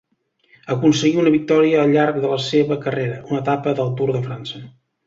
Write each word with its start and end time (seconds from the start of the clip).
Aconseguí 0.75 1.19
una 1.25 1.33
victòria 1.35 1.83
al 1.83 1.95
llarg 1.97 2.19
de 2.25 2.33
la 2.35 2.41
seva 2.49 2.81
carrera, 2.87 3.23
una 3.31 3.45
etapa 3.47 3.79
del 3.83 3.97
Tour 4.03 4.15
de 4.19 4.29
França. 4.31 4.69